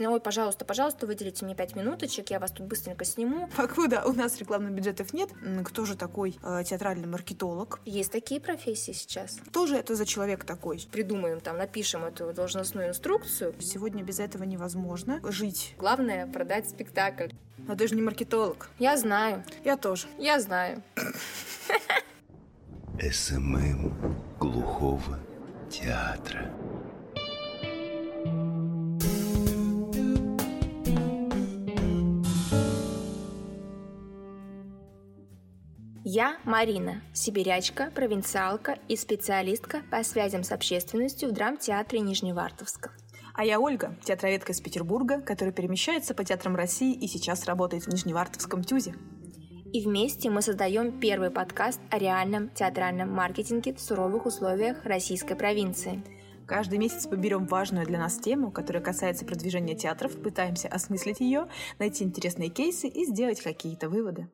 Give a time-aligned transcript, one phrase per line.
[0.00, 3.48] Ой, пожалуйста, пожалуйста, выделите мне пять минуточек, я вас тут быстренько сниму.
[3.56, 5.30] Покуда у нас рекламных бюджетов нет,
[5.64, 7.78] кто же такой э, театральный маркетолог?
[7.84, 9.38] Есть такие профессии сейчас.
[9.46, 10.84] Кто же это за человек такой?
[10.90, 13.54] Придумаем там, напишем эту должностную инструкцию.
[13.60, 15.76] Сегодня без этого невозможно жить.
[15.78, 17.28] Главное продать спектакль.
[17.58, 18.70] Но ты же не маркетолог.
[18.80, 19.44] Я знаю.
[19.64, 20.08] Я тоже.
[20.18, 20.82] Я знаю.
[23.00, 25.20] SMM глухого
[25.70, 26.52] театра.
[36.16, 42.92] Я Марина, сибирячка, провинциалка и специалистка по связям с общественностью в драмтеатре Нижневартовска.
[43.34, 47.88] А я Ольга, театроведка из Петербурга, которая перемещается по театрам России и сейчас работает в
[47.88, 48.94] Нижневартовском ТЮЗе.
[49.72, 56.00] И вместе мы создаем первый подкаст о реальном театральном маркетинге в суровых условиях российской провинции.
[56.46, 61.48] Каждый месяц мы берем важную для нас тему, которая касается продвижения театров, пытаемся осмыслить ее,
[61.80, 64.28] найти интересные кейсы и сделать какие-то выводы.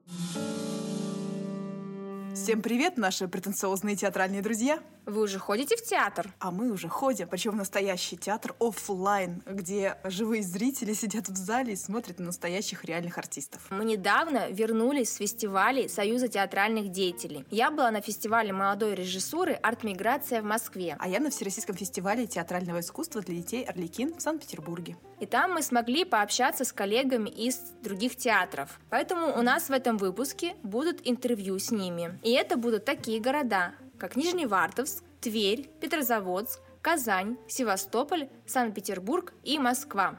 [2.42, 4.78] Всем привет, наши претенциозные театральные друзья!
[5.04, 6.32] Вы уже ходите в театр?
[6.38, 11.74] А мы уже ходим, причем в настоящий театр офлайн, где живые зрители сидят в зале
[11.74, 13.66] и смотрят на настоящих реальных артистов.
[13.68, 17.44] Мы недавно вернулись с фестивалей Союза театральных деятелей.
[17.50, 20.96] Я была на фестивале молодой режиссуры «Арт-миграция» в Москве.
[20.98, 24.96] А я на Всероссийском фестивале театрального искусства для детей «Орликин» в Санкт-Петербурге.
[25.20, 28.80] И там мы смогли пообщаться с коллегами из других театров.
[28.88, 32.18] Поэтому у нас в этом выпуске будут интервью с ними.
[32.22, 40.18] И это будут такие города, как Нижневартовск, Тверь, Петрозаводск, Казань, Севастополь, Санкт-Петербург и Москва.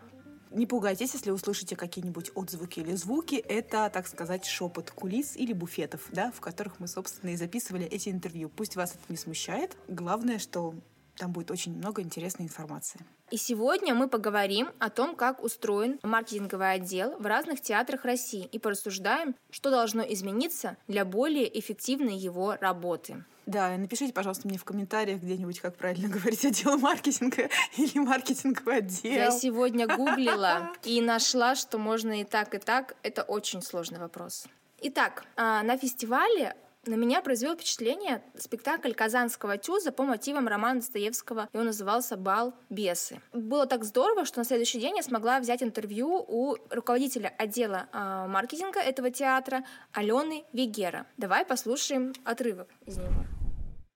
[0.51, 3.35] Не пугайтесь, если услышите какие-нибудь отзвуки или звуки.
[3.35, 8.09] Это, так сказать, шепот кулис или буфетов, да, в которых мы, собственно, и записывали эти
[8.09, 8.49] интервью.
[8.49, 9.77] Пусть вас это не смущает.
[9.87, 10.75] Главное, что
[11.15, 12.99] там будет очень много интересной информации.
[13.31, 18.59] И сегодня мы поговорим о том, как устроен маркетинговый отдел в разных театрах России и
[18.59, 23.23] порассуждаем, что должно измениться для более эффективной его работы.
[23.45, 29.13] Да, напишите, пожалуйста, мне в комментариях где-нибудь, как правильно говорить, отдел маркетинга или маркетинговый отдел.
[29.13, 32.97] Я сегодня гуглила и нашла, что можно и так, и так.
[33.01, 34.45] Это очень сложный вопрос.
[34.81, 36.55] Итак, а, на фестивале
[36.85, 41.47] на меня произвел впечатление спектакль Казанского тюза по мотивам романа Достоевского.
[41.53, 43.21] И он назывался «Бал бесы».
[43.33, 48.25] Было так здорово, что на следующий день я смогла взять интервью у руководителя отдела э,
[48.27, 51.05] маркетинга этого театра Алены Вегера.
[51.17, 53.25] Давай послушаем отрывок из него.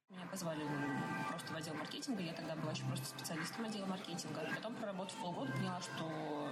[0.10, 0.62] Меня позвали
[1.56, 2.22] в отдел маркетинга.
[2.22, 4.42] Я тогда была еще просто специалистом отдела маркетинга.
[4.56, 6.50] Потом, проработав полгода, поняла, что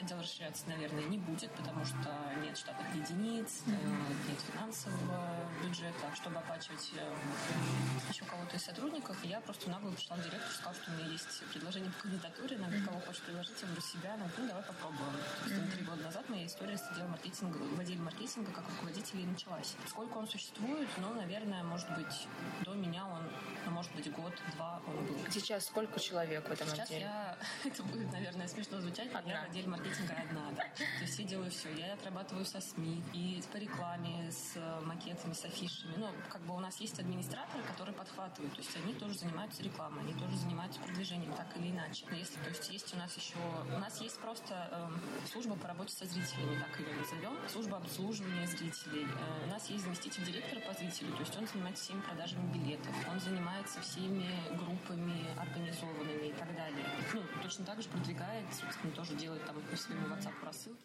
[0.00, 2.08] отдел расширяться, наверное, не будет, потому что
[2.42, 5.28] нет штатных единиц, э, нет финансового
[5.62, 7.14] бюджета, чтобы оплачивать э,
[8.08, 9.22] еще кого-то из сотрудников.
[9.24, 12.86] Я просто нагло пришла к директору, сказала, что у меня есть предложение по кандидатуре, на
[12.86, 15.12] кого хочешь предложить, я говорю, себя, ну, давай попробуем.
[15.44, 19.20] То есть, три года назад моя история с отделом маркетинга, в отделе маркетинга как руководителя
[19.20, 19.76] и началась.
[19.86, 22.26] Сколько он существует, ну, наверное, может быть,
[22.64, 23.22] до меня он,
[23.66, 24.45] ну, может быть, год-два
[24.86, 25.18] он был.
[25.30, 27.02] Сейчас сколько человек в этом Сейчас отделе?
[27.02, 30.62] я, это будет, наверное, смешно звучать, но я в отделе маркетинга маркетинга одна, да.
[30.76, 31.72] То есть я делаю все.
[31.74, 35.94] Я отрабатываю со СМИ и по рекламе, с э, макетами, с афишами.
[35.96, 38.52] Ну, как бы у нас есть администраторы, которые подхватывают.
[38.54, 42.04] То есть они тоже занимаются рекламой, они тоже занимаются продвижением, так или иначе.
[42.10, 43.36] Но если, то есть есть у нас еще...
[43.74, 47.36] У нас есть просто э, служба по работе со зрителями, так ее назовем.
[47.48, 49.04] Служба обслуживания зрителей.
[49.04, 52.94] Э, у нас есть заместитель директора по зрителю, то есть он занимается всеми продажами билетов,
[53.10, 56.86] он занимается всеми группами организованными и так далее.
[57.12, 60.80] Ну, точно так же продвигает, собственно, тоже делает там своему WhatsApp рассылки.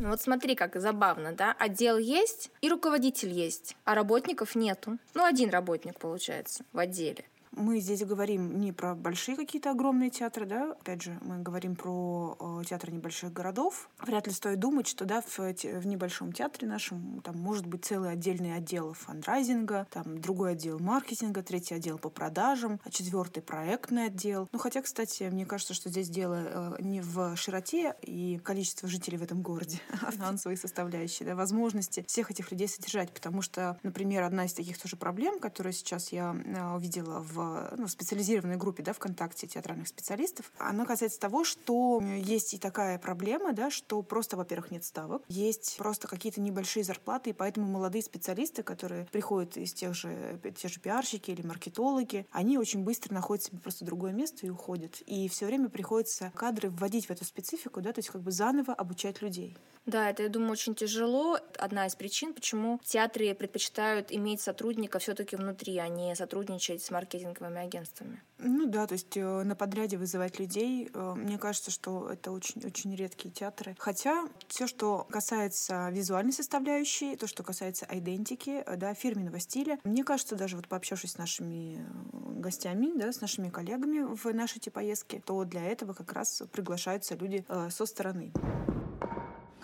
[0.00, 1.54] Ну вот смотри, как забавно, да?
[1.58, 4.98] Отдел есть и руководитель есть, а работников нету.
[5.14, 7.24] Ну, один работник, получается, в отделе.
[7.56, 12.36] Мы здесь говорим не про большие какие-то огромные театры, да, опять же, мы говорим про
[12.38, 13.90] э, театры небольших городов.
[14.00, 18.12] Вряд ли стоит думать, что, да, в, в небольшом театре нашем там может быть целый
[18.12, 24.48] отдельный отдел фандрайзинга, там другой отдел маркетинга, третий отдел по продажам, а четвертый проектный отдел.
[24.52, 29.18] Ну, хотя, кстати, мне кажется, что здесь дело э, не в широте и количестве жителей
[29.18, 34.22] в этом городе, а финансовой составляющей, да, возможности всех этих людей содержать, потому что, например,
[34.22, 37.39] одна из таких тоже проблем, которую сейчас я э, увидела в
[37.76, 43.52] ну, специализированной группе да, ВКонтакте театральных специалистов, она касается того, что есть и такая проблема,
[43.52, 48.62] да, что просто, во-первых, нет ставок, есть просто какие-то небольшие зарплаты, и поэтому молодые специалисты,
[48.62, 53.58] которые приходят из тех же, те же пиарщики или маркетологи, они очень быстро находят себе
[53.58, 55.00] просто другое место и уходят.
[55.06, 58.74] И все время приходится кадры вводить в эту специфику, да, то есть как бы заново
[58.74, 59.56] обучать людей.
[59.86, 61.38] Да, это, я думаю, очень тяжело.
[61.58, 67.29] Одна из причин, почему театры предпочитают иметь сотрудника все-таки внутри, а не сотрудничать с маркетингом
[67.30, 68.22] маркетинговыми агентствами.
[68.38, 72.94] Ну да, то есть э, на подряде вызывать людей, э, мне кажется, что это очень-очень
[72.94, 73.76] редкие театры.
[73.78, 80.04] Хотя все, что касается визуальной составляющей, то, что касается идентики, э, да, фирменного стиля, мне
[80.04, 85.22] кажется, даже вот пообщавшись с нашими гостями, да, с нашими коллегами в нашей эти поездки,
[85.24, 88.32] то для этого как раз приглашаются люди со стороны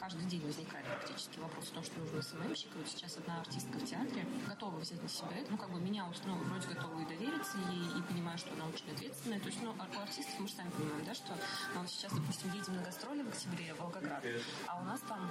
[0.06, 2.70] каждый день возникает практически вопрос о том, что нужно СММщик.
[2.76, 5.50] И вот сейчас одна артистка в театре готова взять на себя это.
[5.50, 8.88] Ну, как бы меня ну, вроде готова и довериться ей, и понимаю, что она очень
[8.92, 9.40] ответственная.
[9.40, 11.32] То есть, ну, у артистов мы же сами понимаем, да, что
[11.74, 14.24] мы вот сейчас, допустим, едем на гастроли в октябре в Волгоград,
[14.68, 15.28] а у нас там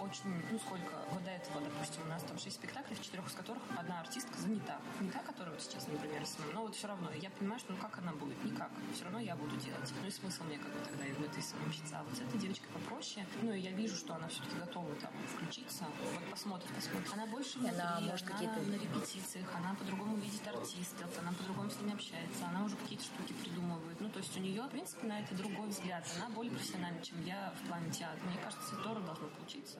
[0.00, 3.34] очень, ну, сколько, вот до этого, допустим, у нас там шесть спектаклей, в четырех из
[3.34, 4.80] которых одна артистка занята.
[4.98, 7.08] Не та, которая вот сейчас, например, SMM, но вот все равно.
[7.12, 8.42] Я понимаю, что ну как она будет?
[8.42, 8.70] Никак.
[8.94, 9.92] Все равно я буду делать.
[10.02, 11.94] Ну и смысл мне как бы тогда и в этой SMM щице.
[11.94, 13.24] А вот с этой девочкой попроще.
[13.42, 15.84] Ну и я вижу, что она все-таки готова там включиться.
[16.14, 17.12] Вот посмотрит, посмотрит.
[17.12, 18.60] Она больше внутри, она, может, она какие-то...
[18.60, 23.32] на репетициях, она по-другому видит артистов, она по-другому с ними общается, она уже какие-то штуки
[23.32, 24.00] придумывает.
[24.00, 26.04] Ну, то есть у нее, в принципе, на это другой взгляд.
[26.16, 28.20] Она более профессиональна, чем я в плане театра.
[28.26, 29.78] Мне кажется, здорово должно получиться.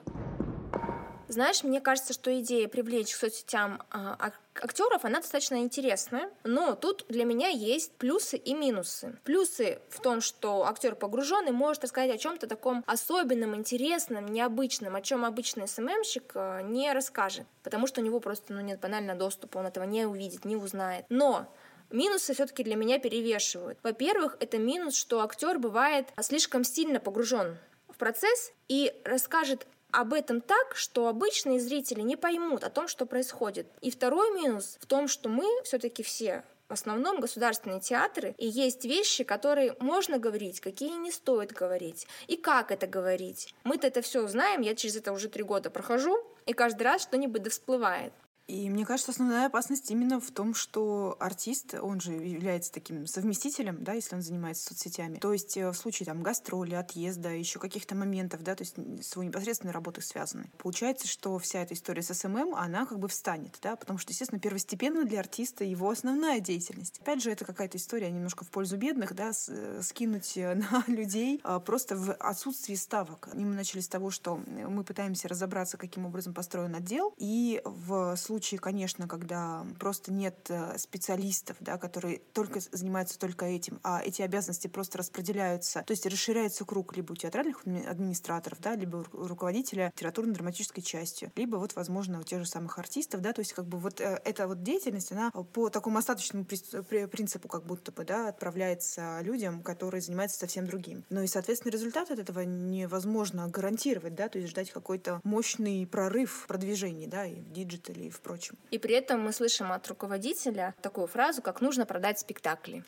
[1.31, 7.05] Знаешь, мне кажется, что идея привлечь к соцсетям а, актеров, она достаточно интересная, но тут
[7.07, 9.17] для меня есть плюсы и минусы.
[9.23, 14.97] Плюсы в том, что актер погружен и может рассказать о чем-то таком особенном, интересном, необычном,
[14.97, 19.15] о чем обычный СММщик а, не расскажет, потому что у него просто ну, нет банально
[19.15, 21.05] доступа, он этого не увидит, не узнает.
[21.07, 21.47] Но
[21.91, 23.77] Минусы все-таки для меня перевешивают.
[23.83, 27.57] Во-первых, это минус, что актер бывает слишком сильно погружен
[27.89, 33.05] в процесс и расскажет об этом так, что обычные зрители не поймут о том, что
[33.05, 33.67] происходит.
[33.81, 38.85] И второй минус в том, что мы все-таки все в основном государственные театры, и есть
[38.85, 43.53] вещи, которые можно говорить, какие не стоит говорить, и как это говорить.
[43.65, 47.51] Мы-то это все знаем, я через это уже три года прохожу, и каждый раз что-нибудь
[47.51, 48.13] всплывает.
[48.51, 53.81] И мне кажется, основная опасность именно в том, что артист, он же является таким совместителем,
[53.81, 55.19] да, если он занимается соцсетями.
[55.19, 59.13] То есть э, в случае там гастроли, отъезда, еще каких-то моментов, да, то есть с
[59.13, 60.51] его непосредственной работой связаны.
[60.57, 64.41] Получается, что вся эта история с SMM, она как бы встанет, да, потому что, естественно,
[64.41, 66.99] первостепенно для артиста его основная деятельность.
[66.99, 71.39] Опять же, это какая-то история немножко в пользу бедных, да, э, скинуть э, на людей
[71.43, 73.29] а, просто в отсутствии ставок.
[73.33, 78.17] И мы начали с того, что мы пытаемся разобраться, каким образом построен отдел, и в
[78.17, 84.01] случае случаи, конечно, когда просто нет э, специалистов, да, которые только занимаются только этим, а
[84.03, 89.27] эти обязанности просто распределяются, то есть расширяется круг либо у театральных администраторов, да, либо у
[89.27, 93.67] руководителя литературно-драматической частью, либо вот, возможно, у тех же самых артистов, да, то есть как
[93.67, 98.29] бы вот э, эта вот деятельность, она по такому остаточному принципу как будто бы, да,
[98.29, 101.03] отправляется людям, которые занимаются совсем другим.
[101.11, 106.45] Ну и, соответственно, результат от этого невозможно гарантировать, да, то есть ждать какой-то мощный прорыв
[106.47, 108.57] продвижения, да, и в digital е, и в прочем.
[108.71, 112.83] И при этом мы слышим от руководителя такую фразу, как «нужно продать спектакли».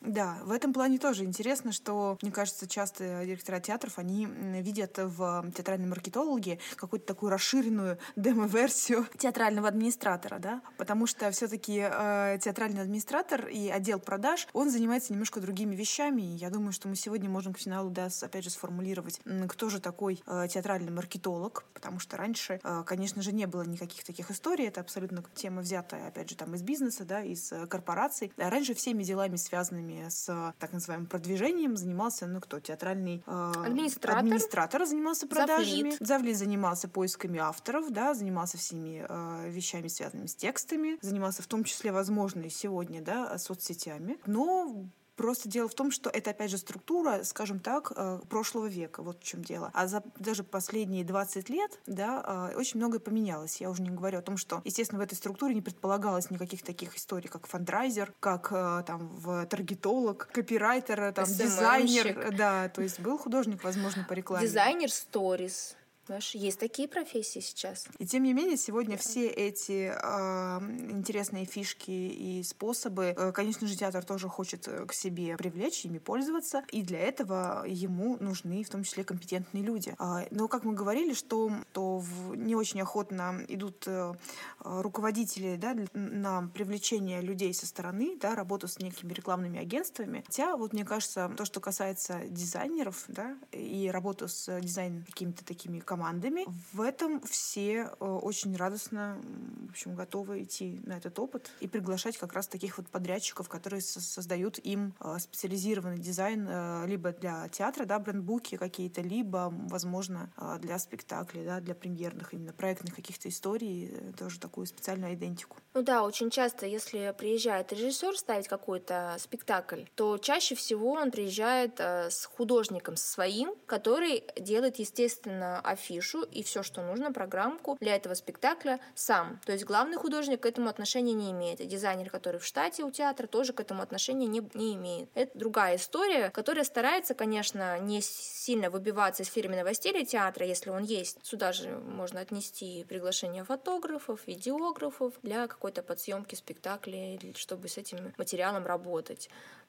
[0.00, 5.50] Да, в этом плане тоже интересно, что, мне кажется, часто директора театров, они видят в
[5.56, 13.48] театральном маркетологе какую-то такую расширенную демо-версию театрального администратора, да, потому что все-таки э, театральный администратор
[13.48, 17.52] и отдел продаж, он занимается немножко другими вещами, и я думаю, что мы сегодня можем
[17.52, 22.60] к финалу, да, опять же, сформулировать, кто же такой э, театральный маркетолог, потому что раньше,
[22.62, 26.54] э, конечно же, не было никаких таких историй, это абсолютно тема взятая, опять же, там
[26.54, 28.32] из бизнеса, да, из э, корпораций.
[28.36, 34.18] Раньше всеми делами, связанными связанными с так называемым продвижением занимался, ну кто, театральный э, администратор.
[34.18, 35.90] администратор занимался продажами.
[35.90, 35.98] Завлит.
[36.00, 41.64] Завлит занимался поисками авторов, да, занимался всеми э, вещами, связанными с текстами, занимался в том
[41.64, 44.18] числе, возможно, и сегодня, да, соцсетями.
[44.26, 49.02] Но Просто дело в том, что это, опять же, структура, скажем так, э, прошлого века.
[49.02, 49.72] Вот в чем дело.
[49.74, 53.60] А за даже последние 20 лет, да, э, очень многое поменялось.
[53.60, 56.96] Я уже не говорю о том, что, естественно, в этой структуре не предполагалось никаких таких
[56.96, 62.32] историй, как фандрайзер, как э, там в таргетолог, копирайтер, там, дизайнер.
[62.36, 64.46] Да, то есть был художник, возможно, по рекламе.
[64.46, 65.74] Дизайнер сторис.
[66.08, 67.86] Знаешь, есть такие профессии сейчас.
[67.98, 69.02] И тем не менее, сегодня да.
[69.02, 70.58] все эти э,
[70.90, 75.98] интересные фишки и способы, э, конечно же, театр тоже хочет э, к себе привлечь, ими
[75.98, 76.64] пользоваться.
[76.72, 79.94] И для этого ему нужны в том числе компетентные люди.
[79.98, 84.14] Э, но, как мы говорили, что то в, не очень охотно идут э,
[84.60, 90.22] руководители да, на привлечение людей со стороны, да, работу с некими рекламными агентствами.
[90.24, 95.80] Хотя, вот мне кажется, то, что касается дизайнеров да, и работу с дизайн какими-то такими
[95.80, 96.46] компаниями, командами.
[96.72, 99.18] В этом все э, очень радостно,
[99.66, 103.82] в общем, готовы идти на этот опыт и приглашать как раз таких вот подрядчиков, которые
[103.82, 110.78] создают им э, специализированный дизайн э, либо для театра, да, брендбуки какие-то, либо, возможно, для
[110.78, 115.56] спектаклей, да, для премьерных именно проектных каких-то историй, тоже такую специальную идентику.
[115.74, 121.80] Ну да, очень часто, если приезжает режиссер ставить какой-то спектакль, то чаще всего он приезжает
[121.80, 128.80] с художником своим, который делает, естественно, афишу и все, что нужно, программку для этого спектакля
[128.94, 129.40] сам.
[129.44, 131.66] То есть главный художник к этому отношения не имеет.
[131.66, 135.08] Дизайнер, который в штате у театра, тоже к этому отношения не, не имеет.
[135.14, 140.82] Это другая история, которая старается, конечно, не сильно выбиваться из фирменного стиля театра, если он
[140.82, 141.18] есть.
[141.22, 148.66] Сюда же можно отнести приглашение фотографов, видеографов для какой-то подсъемки спектакля, чтобы с этим материалом
[148.66, 149.28] работать.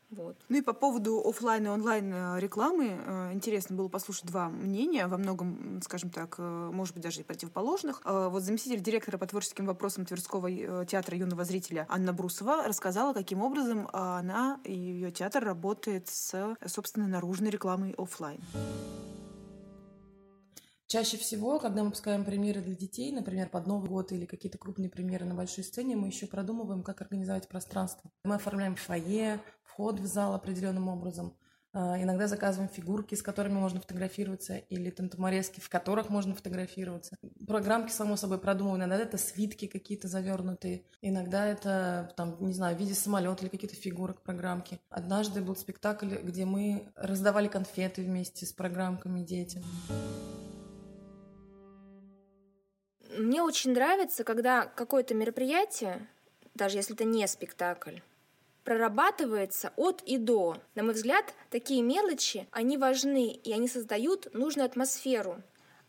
[0.09, 0.37] Вот.
[0.49, 5.05] Ну и по поводу офлайн и онлайн э, рекламы э, интересно было послушать два мнения,
[5.05, 8.01] во многом, скажем так, э, может быть, даже и противоположных.
[8.03, 13.87] Вот заместитель директора по творческим вопросам Тверского театра юного зрителя Анна Брусова рассказала, каким образом
[13.93, 18.41] она и ее театр работает с, собственно, наружной рекламой офлайн.
[20.87, 24.89] Чаще всего, когда мы пускаем премьеры для детей, например, под Новый год или какие-то крупные
[24.89, 28.09] премьеры на большой сцене, мы еще продумываем, как организовать пространство.
[28.23, 29.39] Мы оформляем фойе,
[29.79, 31.33] вход в зал определенным образом.
[31.71, 37.15] А, иногда заказываем фигурки, с которыми можно фотографироваться, или тантуморески, в которых можно фотографироваться.
[37.47, 38.77] Программки, само собой, продумываю.
[38.77, 40.83] Иногда это свитки какие-то завернутые.
[41.01, 44.81] Иногда это, там, не знаю, в виде самолета или какие-то фигурок программки.
[44.89, 49.63] Однажды был спектакль, где мы раздавали конфеты вместе с программками детям.
[53.17, 56.05] Мне очень нравится, когда какое-то мероприятие,
[56.53, 57.99] даже если это не спектакль,
[58.63, 60.57] прорабатывается от и до.
[60.75, 65.41] На мой взгляд, такие мелочи, они важны, и они создают нужную атмосферу.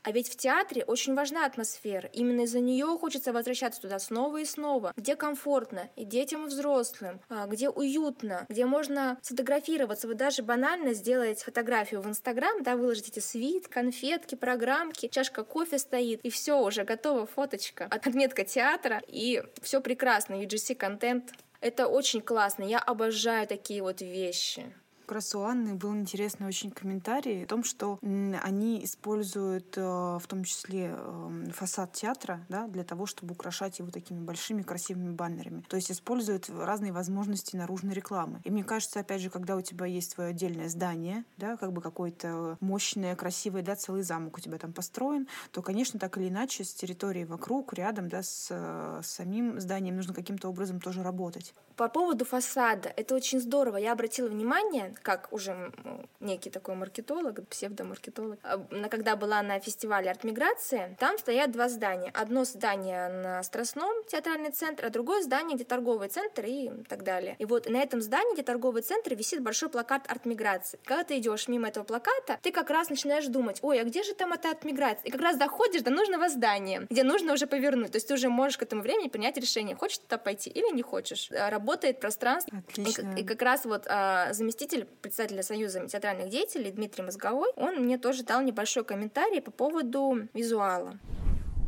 [0.02, 2.08] А ведь в театре очень важна атмосфера.
[2.12, 7.20] Именно из-за нее хочется возвращаться туда снова и снова, где комфортно и детям, и взрослым,
[7.28, 10.08] а, где уютно, где можно сфотографироваться.
[10.08, 16.20] Вы даже банально сделаете фотографию в Инстаграм, да, выложите свит, конфетки, программки, чашка кофе стоит,
[16.22, 22.64] и все, уже готова фоточка, отметка театра, и все прекрасно, UGC контент это очень классно.
[22.64, 24.72] Я обожаю такие вот вещи
[25.10, 30.22] как раз у Анны был интересный очень комментарий о том, что они используют э, в
[30.28, 35.64] том числе эм, фасад театра да, для того, чтобы украшать его такими большими красивыми баннерами.
[35.68, 38.40] То есть используют разные возможности наружной рекламы.
[38.44, 41.80] И мне кажется, опять же, когда у тебя есть свое отдельное здание, да, как бы
[41.82, 46.62] какое-то мощное, красивое, да, целый замок у тебя там построен, то, конечно, так или иначе
[46.62, 51.52] с территорией вокруг, рядом, да, с, с самим зданием нужно каким-то образом тоже работать.
[51.74, 53.78] По поводу фасада, это очень здорово.
[53.78, 55.72] Я обратила внимание, как уже
[56.20, 62.10] некий такой маркетолог, псевдомаркетолог, а, когда была на фестивале «Артмиграция», там стоят два здания.
[62.14, 67.36] Одно здание на Страстном, театральный центр, а другое здание, где торговый центр и так далее.
[67.38, 70.78] И вот на этом здании, где торговый центр, висит большой плакат «Артмиграции».
[70.84, 74.14] Когда ты идешь мимо этого плаката, ты как раз начинаешь думать, ой, а где же
[74.14, 75.04] там эта артмиграция?
[75.04, 77.92] И как раз доходишь до нужного здания, где нужно уже повернуть.
[77.92, 80.82] То есть ты уже можешь к этому времени принять решение, хочешь туда пойти или не
[80.82, 81.30] хочешь.
[81.30, 82.62] Работает пространство.
[82.68, 83.14] Отлично.
[83.16, 87.98] И, и как раз вот а, заместитель председателя Союза театральных деятелей Дмитрий Мозговой, он мне
[87.98, 90.98] тоже дал небольшой комментарий по поводу визуала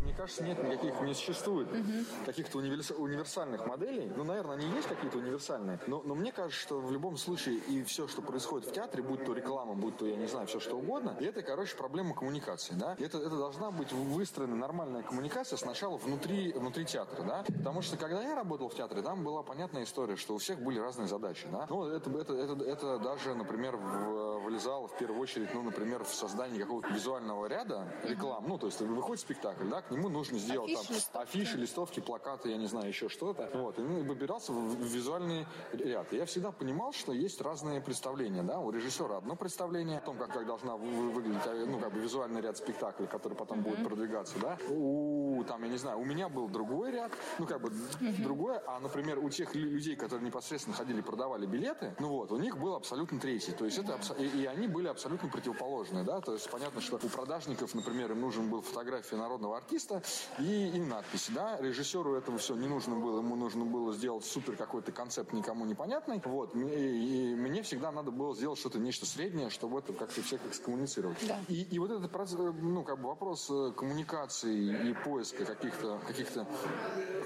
[0.02, 2.04] мне кажется, нет никаких, не существует угу.
[2.26, 4.10] каких-то универсальных моделей.
[4.16, 7.82] Ну, наверное, они есть какие-то универсальные, но, но мне кажется, что в любом случае и
[7.82, 10.76] все, что происходит в театре, будь то реклама, будь то, я не знаю, все что
[10.76, 12.96] угодно, и это, короче, проблема коммуникации, да.
[12.98, 17.44] это, это должна быть выстроена нормальная коммуникация сначала внутри, внутри театра, да.
[17.46, 20.78] Потому что, когда я работал в театре, там была понятная история, что у всех были
[20.78, 21.66] разные задачи, да.
[21.68, 26.14] Ну, это, это, это, это даже, например, в, вылезало в первую очередь, ну, например, в
[26.14, 28.44] создании какого-то визуального ряда реклам.
[28.46, 31.28] Ну, то есть выходит спектакль, да, нему ему нужно сделать афиши, там листовки.
[31.28, 33.50] афиши, листовки, плакаты, я не знаю, еще что-то.
[33.54, 36.12] Вот, и выбирался в визуальный ряд.
[36.12, 40.16] И я всегда понимал, что есть разные представления, да, у режиссера одно представление о том,
[40.18, 43.62] как, как должна выглядеть, а, ну, как бы визуальный ряд спектакля, который потом mm-hmm.
[43.62, 44.58] будет продвигаться, да.
[44.68, 48.22] У, там, я не знаю, у меня был другой ряд, ну, как бы mm-hmm.
[48.22, 52.58] другое, а, например, у тех людей, которые непосредственно ходили, продавали билеты, ну вот, у них
[52.58, 54.00] был абсолютно третий, то есть mm-hmm.
[54.00, 58.12] это, и, и они были абсолютно противоположные, да, то есть понятно, что у продажников, например,
[58.12, 60.02] им нужен был фотография народного артиста, место
[60.38, 61.58] и, и надписи, да.
[61.60, 66.20] Режиссеру этого все не нужно было, ему нужно было сделать супер какой-то концепт никому непонятный,
[66.24, 66.54] вот.
[66.54, 71.18] И, и мне всегда надо было сделать что-то, нечто среднее, чтобы это как-то всех экскоммуницировать.
[71.26, 71.38] Да.
[71.48, 76.46] И, и вот этот процесс, ну, как бы вопрос э, коммуникации и поиска каких-то, каких-то,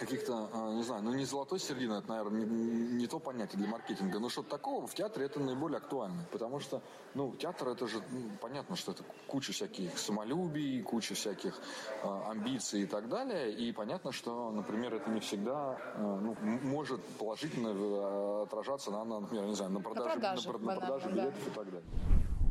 [0.00, 3.68] каких-то, а, не знаю, ну, не золотой середины, это, наверное, не, не то понятие для
[3.68, 6.82] маркетинга, но что-то такого в театре это наиболее актуально, потому что,
[7.14, 11.58] ну, театр это же, ну, понятно, что это куча всяких самолюбий, куча всяких
[12.02, 17.02] э, амбиций и так далее, и понятно, что, например, это не всегда э, ну, может
[17.18, 21.08] положительно э, отражаться на, на, например, не знаю, на продаже, на продаже, на, на продаже
[21.08, 21.50] билетов да.
[21.50, 21.90] и так далее.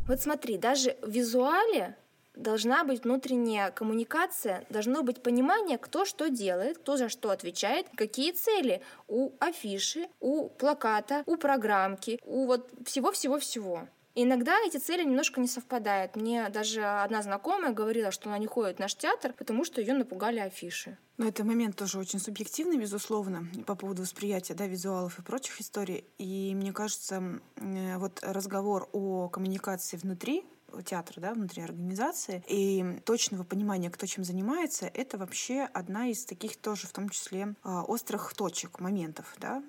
[0.08, 1.98] Вот смотри, даже в визуале
[2.36, 8.32] должна быть внутренняя коммуникация, должно быть понимание, кто что делает, кто за что отвечает, какие
[8.32, 13.88] цели у афиши, у плаката, у программки, у вот всего-всего-всего.
[14.16, 16.16] Иногда эти цели немножко не совпадают.
[16.16, 19.94] Мне даже одна знакомая говорила, что она не ходит в наш театр, потому что ее
[19.94, 20.98] напугали афиши.
[21.18, 26.06] Но это момент тоже очень субъективный, безусловно, по поводу восприятия да, визуалов и прочих историй.
[26.18, 30.44] И мне кажется, вот разговор о коммуникации внутри
[30.86, 36.58] театра, да, внутри организации, и точного понимания, кто чем занимается, это вообще одна из таких
[36.58, 39.64] тоже, в том числе, а, острых точек, моментов, да,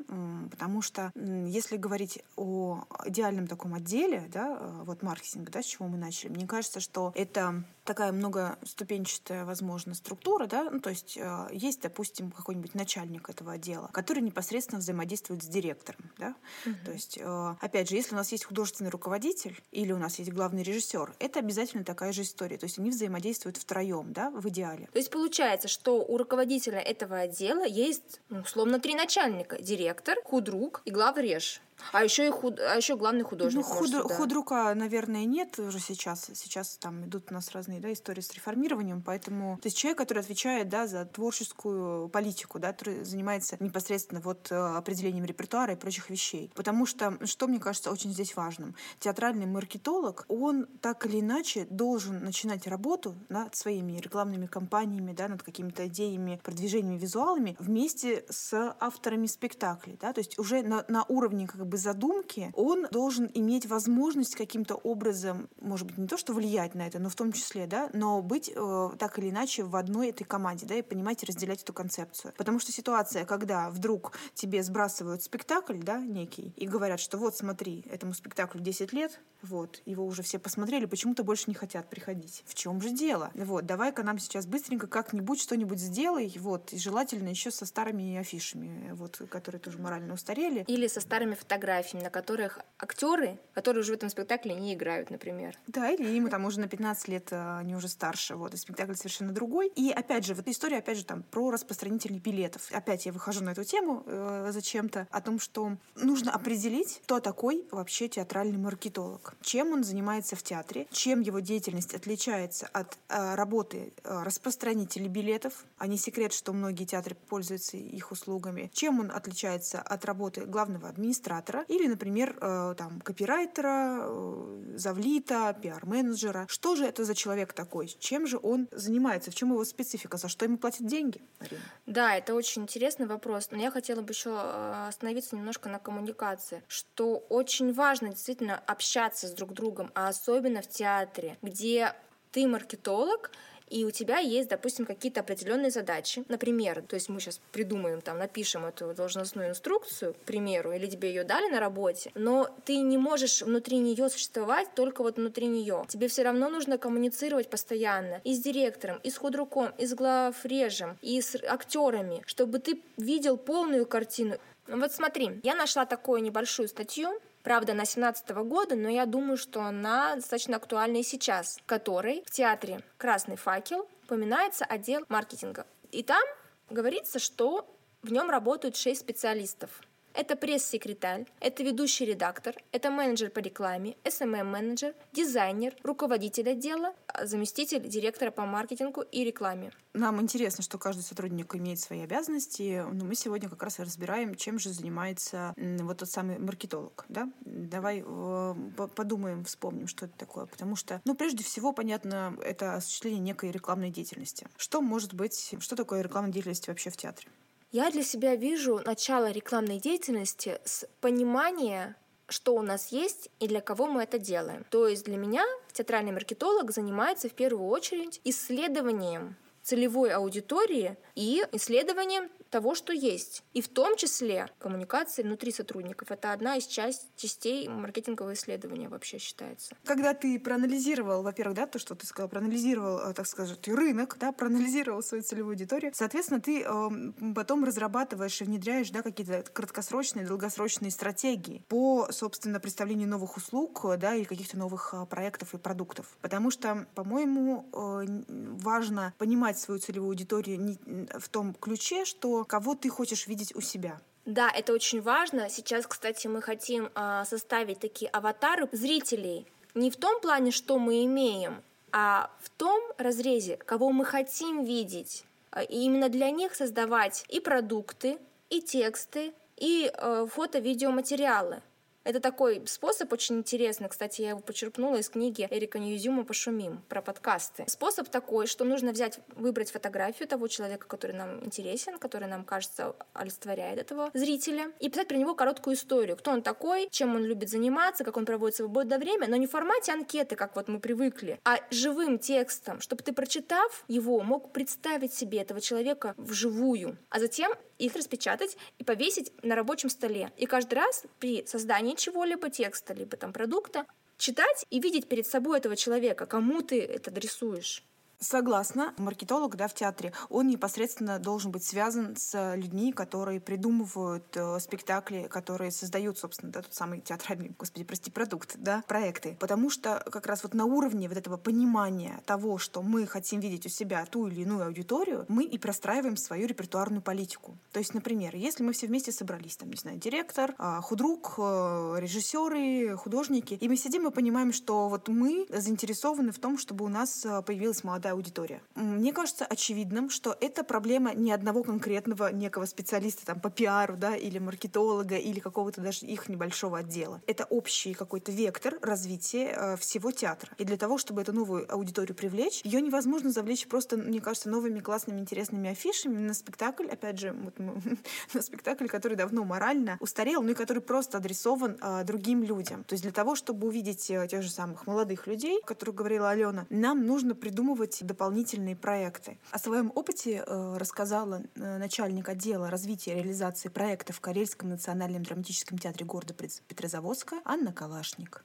[0.51, 5.89] потому что если говорить о идеальном таком отделе, да, а, вот маркетинга, да, с чего
[5.89, 11.49] мы начали, мне кажется, что это такая многоступенчатая, возможно, структура, да, ну, то есть э,
[11.53, 16.35] есть, допустим, какой-нибудь начальник этого отдела, который непосредственно взаимодействует с директором, да,
[16.67, 16.75] угу.
[16.85, 20.33] то есть, э, опять же, если у нас есть художественный руководитель или у нас есть
[20.33, 24.89] главный режиссер, это обязательно такая же история, то есть они взаимодействуют втроем, да, в идеале.
[24.93, 30.83] То есть получается, что у руководителя этого отдела есть, ну, условно, три начальника, директор, худрук
[30.85, 31.61] и главреж.
[31.93, 32.59] А еще и худ...
[32.61, 33.63] а еще главный художник.
[33.63, 33.81] Ну, худ...
[33.81, 34.15] может, да.
[34.15, 36.31] худрука, наверное, нет уже сейчас.
[36.35, 40.21] Сейчас там идут у нас разные да, истории с реформированием, поэтому то есть человек, который
[40.21, 46.11] отвечает да, за творческую политику, да, который занимается непосредственно вот э, определением репертуара и прочих
[46.11, 46.51] вещей.
[46.55, 52.25] Потому что, что мне кажется очень здесь важным, театральный маркетолог, он так или иначе должен
[52.25, 59.27] начинать работу над своими рекламными кампаниями, да, над какими-то идеями, продвижениями, визуалами вместе с авторами
[59.27, 59.99] спектаклей.
[60.01, 64.75] Да, то есть уже на, на уровне как бы задумки, он должен иметь возможность каким-то
[64.75, 68.23] образом, может быть, не то что влиять на это, но в том числе, да, но
[68.23, 71.73] быть э, так или иначе в одной этой команде, да, и понимать и разделять эту
[71.73, 72.35] концепцию.
[72.37, 77.85] Потому что ситуация, когда вдруг тебе сбрасывают спектакль, да, некий, и говорят, что вот смотри,
[77.91, 82.43] этому спектаклю 10 лет, вот, его уже все посмотрели, почему-то больше не хотят приходить.
[82.47, 83.31] В чем же дело?
[83.35, 88.93] Вот, давай-ка нам сейчас быстренько как-нибудь что-нибудь сделай, вот, и желательно еще со старыми афишами,
[88.93, 90.65] вот, которые тоже морально устарели.
[90.67, 95.11] Или со старыми фотографиями фотографиями, на которых актеры, которые уже в этом спектакле не играют,
[95.11, 95.59] например.
[95.67, 98.95] Да, или им там уже на 15 лет э, они уже старше, вот, и спектакль
[98.95, 99.69] совершенно другой.
[99.75, 102.69] И опять же, вот история, опять же, там, про распространителей билетов.
[102.73, 107.65] Опять я выхожу на эту тему э, зачем-то, о том, что нужно определить, кто такой
[107.71, 113.93] вообще театральный маркетолог, чем он занимается в театре, чем его деятельность отличается от э, работы
[114.05, 119.81] э, распространителей билетов, а не секрет, что многие театры пользуются их услугами, чем он отличается
[119.81, 126.47] от работы главного администратора, администратора или, например, э, там, копирайтера, э, завлита, пиар-менеджера.
[126.49, 127.89] Что же это за человек такой?
[127.89, 129.31] Чем же он занимается?
[129.31, 130.17] В чем его специфика?
[130.17, 131.23] За что ему платят деньги?
[131.41, 131.61] Марина?
[131.87, 133.49] Да, это очень интересный вопрос.
[133.51, 139.27] Но я хотела бы еще э, остановиться немножко на коммуникации, что очень важно действительно общаться
[139.27, 141.93] с друг другом, а особенно в театре, где
[142.33, 143.31] ты маркетолог,
[143.69, 146.25] и у тебя есть, допустим, какие-то определенные задачи.
[146.29, 151.09] Например, то есть мы сейчас придумаем, там, напишем эту должностную инструкцию, к примеру, или тебе
[151.09, 155.85] ее дали на работе, но ты не можешь внутри нее существовать только вот внутри нее.
[155.89, 160.99] Тебе все равно нужно коммуницировать постоянно и с директором, и с худруком, и с главрежем,
[161.03, 164.37] и с актерами, чтобы ты видел полную картину.
[164.69, 169.61] Вот смотри, я нашла такую небольшую статью правда, на 17 года, но я думаю, что
[169.61, 175.65] она достаточно актуальна и сейчас, в которой в театре «Красный факел» упоминается отдел маркетинга.
[175.93, 176.25] И там
[176.71, 179.71] говорится, что в нем работают шесть специалистов.
[180.17, 188.31] Это пресс-секретарь, это ведущий редактор, это менеджер по рекламе, SMM-менеджер, дизайнер, руководитель отдела, заместитель директора
[188.31, 189.73] по маркетингу и рекламе.
[189.93, 194.59] Нам интересно, что каждый сотрудник имеет свои обязанности, но мы сегодня как раз разбираем, чем
[194.59, 197.05] же занимается вот тот самый маркетолог.
[197.11, 197.31] Да?
[197.43, 198.55] Давай э,
[198.95, 200.47] подумаем, вспомним, что это такое.
[200.47, 204.49] Потому что, ну, прежде всего, понятно, это осуществление некой рекламной деятельности.
[204.57, 207.29] Что может быть, что такое рекламная деятельность вообще в театре?
[207.77, 211.95] Я для себя вижу начало рекламной деятельности с понимания,
[212.27, 214.65] что у нас есть и для кого мы это делаем.
[214.71, 222.31] То есть для меня театральный маркетолог занимается в первую очередь исследованием целевой аудитории и исследованием
[222.51, 223.43] того, что есть.
[223.53, 226.11] И в том числе коммуникации внутри сотрудников.
[226.11, 229.77] Это одна из частей маркетингового исследования вообще считается.
[229.85, 234.33] Когда ты проанализировал, во-первых, да, то, что ты сказал, проанализировал, э, так сказать, рынок, да,
[234.33, 240.91] проанализировал свою целевую аудиторию, соответственно, ты э, потом разрабатываешь и внедряешь, да, какие-то краткосрочные, долгосрочные
[240.91, 246.17] стратегии по, собственно, представлению новых услуг, да, и каких-то новых э, проектов и продуктов.
[246.21, 250.79] Потому что, по-моему, э, важно понимать свою целевую аудиторию не
[251.19, 254.01] в том ключе, что кого ты хочешь видеть у себя.
[254.25, 255.49] Да, это очень важно.
[255.49, 259.47] Сейчас, кстати, мы хотим э, составить такие аватары зрителей.
[259.75, 265.25] Не в том плане, что мы имеем, а в том разрезе, кого мы хотим видеть.
[265.51, 268.19] А, и именно для них создавать и продукты,
[268.51, 271.63] и тексты, и э, фото-видеоматериалы.
[272.07, 273.89] Это такой способ очень интересный.
[273.89, 277.65] Кстати, я его почерпнула из книги Эрика Ньюзюма «Пошумим» про подкасты.
[277.67, 282.95] Способ такой, что нужно взять, выбрать фотографию того человека, который нам интересен, который нам, кажется,
[283.13, 286.17] олицетворяет этого зрителя, и писать про него короткую историю.
[286.17, 289.51] Кто он такой, чем он любит заниматься, как он проводит свободное время, но не в
[289.51, 295.13] формате анкеты, как вот мы привыкли, а живым текстом, чтобы ты, прочитав его, мог представить
[295.13, 296.99] себе этого человека вживую.
[297.11, 300.33] А затем их распечатать и повесить на рабочем столе.
[300.37, 303.87] И каждый раз при создании чего-либо, текста, либо там продукта,
[304.19, 307.83] читать и видеть перед собой этого человека, кому ты это адресуешь.
[308.19, 308.95] Согласна.
[308.97, 315.29] Маркетолог да, в театре, он непосредственно должен быть связан с людьми, которые придумывают э, спектакли,
[315.31, 319.37] которые создают, собственно, да, тот самый театральный, господи, прости, продукт, да, проекты.
[319.39, 323.67] Потому что как раз вот на уровне вот этого понимания того, что мы хотим видеть
[323.67, 327.59] у себя ту или иную аудиторию, мы и простраиваем свою репертуарную политику.
[327.73, 331.97] То есть, например, если мы все вместе собрались, там, не знаю, директор, а, худрук, э,
[331.99, 336.89] режиссеры, художники, и мы сидим и понимаем, что вот мы заинтересованы в том, чтобы у
[336.89, 338.63] нас э, появилась молодая молодая аудитория.
[338.75, 344.17] Мне кажется очевидным, что это проблема не одного конкретного некого специалиста там, по пиару да,
[344.17, 347.21] или маркетолога или какого-то даже их небольшого отдела.
[347.27, 350.53] Это общий какой-то вектор развития э, всего театра.
[350.59, 354.81] И для того, чтобы эту новую аудиторию привлечь, ее невозможно завлечь просто, мне кажется, новыми
[354.81, 357.59] классными интересными афишами на спектакль, опять же, вот
[358.35, 362.85] на спектакль, который давно морально устарел, но и который просто адресован э, другим людям.
[362.85, 366.31] То есть для того, чтобы увидеть э, тех же самых молодых людей, о которых говорила
[366.31, 369.39] Алена, нам нужно придумывать делать дополнительные проекты.
[369.51, 375.23] О своем опыте э, рассказала э, начальник отдела развития и реализации проектов в Карельском национальном
[375.23, 378.45] драматическом театре города Петрозаводска Анна Калашник.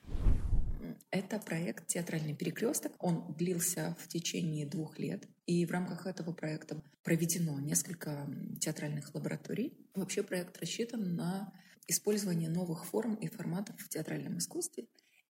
[1.10, 2.94] Это проект «Театральный перекресток».
[3.00, 5.28] Он длился в течение двух лет.
[5.46, 8.28] И в рамках этого проекта проведено несколько
[8.60, 9.74] театральных лабораторий.
[9.94, 11.54] Вообще проект рассчитан на
[11.88, 14.86] использование новых форм и форматов в театральном искусстве.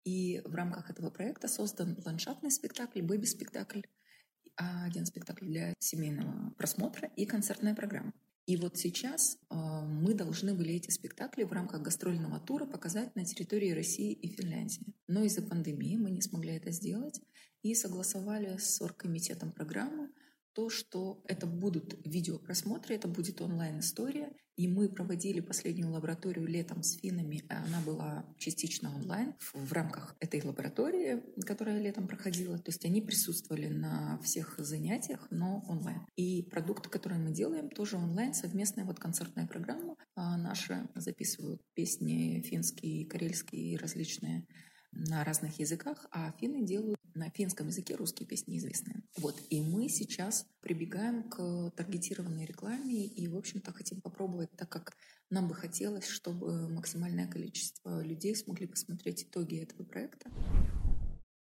[0.05, 3.83] И в рамках этого проекта создан ландшафтный спектакль, бэби-спектакль,
[4.59, 8.13] один спектакль для семейного просмотра и концертная программа.
[8.47, 13.25] И вот сейчас э, мы должны были эти спектакли в рамках гастрольного тура показать на
[13.25, 14.95] территории России и Финляндии.
[15.07, 17.21] Но из-за пандемии мы не смогли это сделать
[17.63, 20.09] и согласовали с оргкомитетом программы
[20.55, 24.33] то, что это будут видеопросмотры, это будет онлайн-история.
[24.57, 27.45] И мы проводили последнюю лабораторию летом с финами.
[27.49, 32.59] Она была частично онлайн в рамках этой лаборатории, которая летом проходила.
[32.59, 36.05] То есть они присутствовали на всех занятиях, но онлайн.
[36.17, 39.95] И продукты, которые мы делаем, тоже онлайн, совместная вот концертная программа.
[40.17, 44.45] А наши записывают песни финские, карельские и различные
[44.91, 49.03] на разных языках, а финны делают на финском языке русские песни известные.
[49.19, 49.35] Вот.
[49.51, 54.97] И мы сейчас прибегаем к таргетированной рекламе и, в общем-то, хотим попробовать, так как
[55.31, 60.31] нам бы хотелось, чтобы максимальное количество людей смогли посмотреть итоги этого проекта.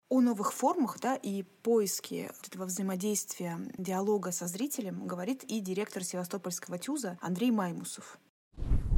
[0.08, 6.78] О новых формах да, и поиске этого взаимодействия, диалога со зрителем говорит и директор Севастопольского
[6.78, 8.19] ТЮЗа Андрей Маймусов.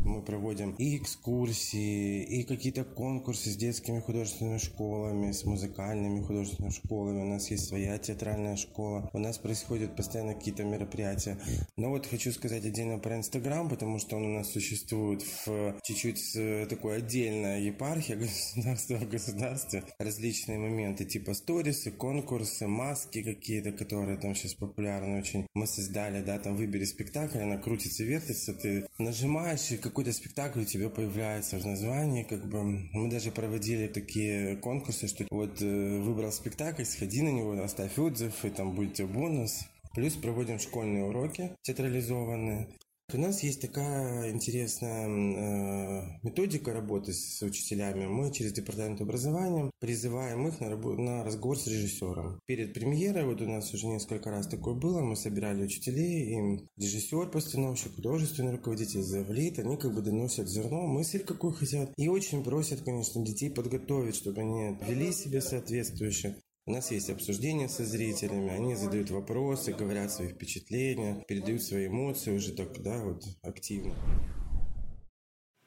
[0.07, 7.21] Мы проводим и экскурсии, и какие-то конкурсы с детскими художественными школами, с музыкальными художественными школами.
[7.23, 9.09] У нас есть своя театральная школа.
[9.13, 11.37] У нас происходят постоянно какие-то мероприятия.
[11.75, 16.69] Но вот хочу сказать отдельно про Инстаграм, потому что он у нас существует в чуть-чуть
[16.69, 18.15] такой отдельная епархия
[18.55, 19.83] государства в государстве.
[19.99, 25.47] Различные моменты, типа сторисы, конкурсы, маски какие-то, которые там сейчас популярны очень.
[25.53, 30.63] Мы создали, да, там выбери спектакль, она крутится, вертится, ты нажимаешь, и какой-то спектакль у
[30.63, 36.31] тебя появляется в названии, как бы мы даже проводили такие конкурсы, что вот э, выбрал
[36.31, 39.65] спектакль, сходи на него, оставь отзыв, и там будет тебе бонус.
[39.95, 42.67] Плюс проводим школьные уроки театрализованные.
[43.13, 48.05] У нас есть такая интересная э, методика работы с учителями.
[48.05, 52.41] Мы через департамент образования призываем их на, на разговор с режиссером.
[52.45, 57.31] Перед премьерой, вот у нас уже несколько раз такое было, мы собирали учителей, им режиссер,
[57.31, 61.93] постановщик, художественный руководитель, завлит, они как бы доносят зерно, мысль какую хотят.
[61.95, 66.35] И очень просят, конечно, детей подготовить, чтобы они вели себя соответствующе.
[66.67, 72.35] У нас есть обсуждения со зрителями, они задают вопросы, говорят свои впечатления, передают свои эмоции
[72.35, 73.95] уже так, да, вот активно.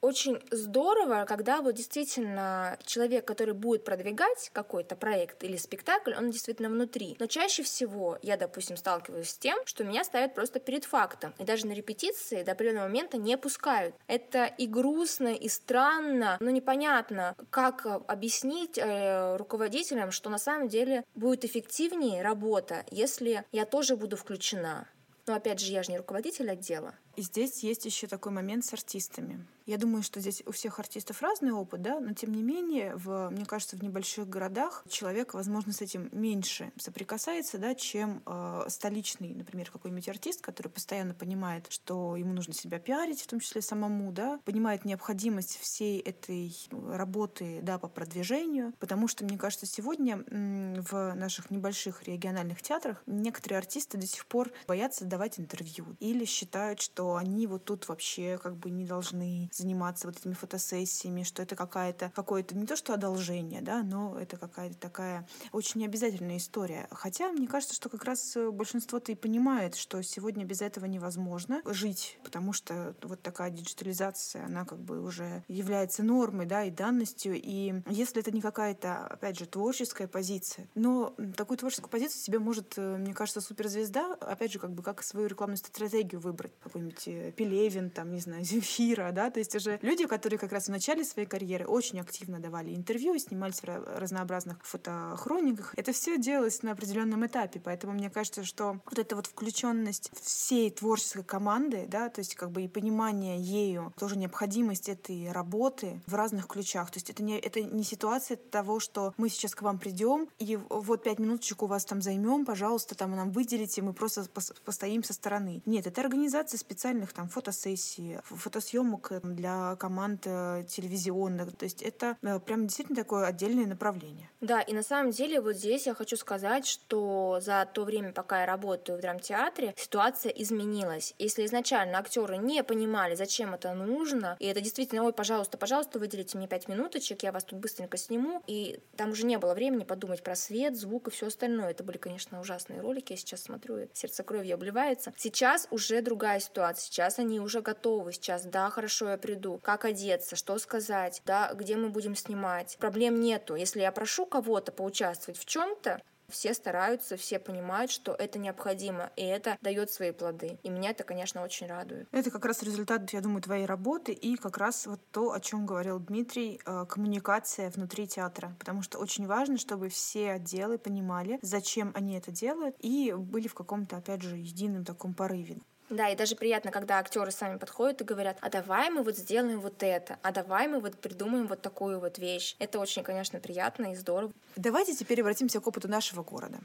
[0.00, 6.70] Очень здорово, когда вот действительно человек, который будет продвигать какой-то проект или спектакль, он действительно
[6.70, 7.16] внутри.
[7.18, 11.34] Но чаще всего я, допустим, сталкиваюсь с тем, что меня ставят просто перед фактом.
[11.38, 13.94] И даже на репетиции до определенного момента не пускают.
[14.06, 21.04] Это и грустно, и странно, но непонятно, как объяснить э, руководителям, что на самом деле
[21.14, 24.88] будет эффективнее работа, если я тоже буду включена.
[25.26, 26.94] Но опять же, я же не руководитель отдела.
[27.16, 29.46] И здесь есть еще такой момент с артистами.
[29.66, 33.30] Я думаю, что здесь у всех артистов разный опыт, да, но тем не менее, в,
[33.30, 39.32] мне кажется, в небольших городах человек, возможно, с этим меньше соприкасается, да, чем э, столичный,
[39.32, 44.10] например, какой-нибудь артист, который постоянно понимает, что ему нужно себя пиарить, в том числе самому,
[44.10, 51.14] да, понимает необходимость всей этой работы, да, по продвижению, потому что, мне кажется, сегодня в
[51.14, 56.99] наших небольших региональных театрах некоторые артисты до сих пор боятся давать интервью или считают, что
[57.16, 62.12] они вот тут вообще как бы не должны заниматься вот этими фотосессиями, что это какая-то
[62.14, 66.88] какое-то не то что одолжение, да, но это какая-то такая очень необязательная история.
[66.90, 72.18] Хотя мне кажется, что как раз большинство-то и понимает, что сегодня без этого невозможно жить,
[72.22, 77.34] потому что вот такая диджитализация, она как бы уже является нормой, да, и данностью.
[77.34, 82.76] И если это не какая-то, опять же, творческая позиция, но такую творческую позицию себе может,
[82.76, 86.52] мне кажется, суперзвезда, опять же, как бы как свою рекламную стратегию выбрать.
[86.90, 90.70] Какой-нибудь Пелевин, там, не знаю, Земфира, да, то есть уже люди, которые как раз в
[90.70, 95.74] начале своей карьеры очень активно давали интервью, снимались в разнообразных фотохрониках.
[95.76, 100.70] Это все делалось на определенном этапе, поэтому мне кажется, что вот эта вот включенность всей
[100.70, 106.14] творческой команды, да, то есть как бы и понимание ею, тоже необходимость этой работы в
[106.14, 106.90] разных ключах.
[106.90, 110.58] То есть это не, это не ситуация того, что мы сейчас к вам придем и
[110.68, 114.24] вот пять минуточек у вас там займем, пожалуйста, там нам выделите, мы просто
[114.64, 115.62] постоим со стороны.
[115.66, 121.54] Нет, это организация специальных там фотосессий, фотосъемок для команд э, телевизионных.
[121.54, 124.30] То есть это э, прям действительно такое отдельное направление.
[124.40, 128.40] Да, и на самом деле вот здесь я хочу сказать, что за то время, пока
[128.40, 131.14] я работаю в драмтеатре, ситуация изменилась.
[131.18, 136.38] Если изначально актеры не понимали, зачем это нужно, и это действительно, ой, пожалуйста, пожалуйста, выделите
[136.38, 140.22] мне пять минуточек, я вас тут быстренько сниму, и там уже не было времени подумать
[140.22, 141.72] про свет, звук и все остальное.
[141.72, 145.12] Это были, конечно, ужасные ролики, я сейчас смотрю, сердце кровью обливается.
[145.18, 150.36] Сейчас уже другая ситуация, сейчас они уже готовы, сейчас, да, хорошо, я приду, как одеться,
[150.36, 152.76] что сказать, да, где мы будем снимать.
[152.78, 153.54] Проблем нету.
[153.54, 159.22] Если я прошу кого-то поучаствовать в чем-то, все стараются, все понимают, что это необходимо, и
[159.24, 160.58] это дает свои плоды.
[160.62, 162.08] И меня это, конечно, очень радует.
[162.12, 165.66] Это как раз результат, я думаю, твоей работы и как раз вот то, о чем
[165.66, 168.54] говорил Дмитрий, э, коммуникация внутри театра.
[168.58, 173.54] Потому что очень важно, чтобы все отделы понимали, зачем они это делают, и были в
[173.54, 175.58] каком-то, опять же, едином таком порыве.
[175.90, 179.60] Да, и даже приятно, когда актеры сами подходят и говорят, а давай мы вот сделаем
[179.60, 182.54] вот это, а давай мы вот придумаем вот такую вот вещь.
[182.60, 184.32] Это очень, конечно, приятно и здорово.
[184.56, 186.58] Давайте теперь обратимся к опыту нашего города.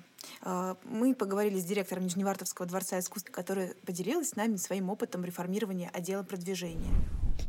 [0.83, 6.23] Мы поговорили с директором Нижневартовского дворца искусств, которая поделилась с нами своим опытом реформирования отдела
[6.23, 6.93] продвижения.